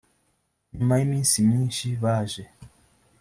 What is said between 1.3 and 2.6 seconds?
myinshi baje